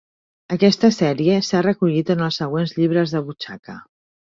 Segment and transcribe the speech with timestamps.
[0.53, 3.81] Aquesta sèrie s'ha recollit en els següents llibres de butxaca.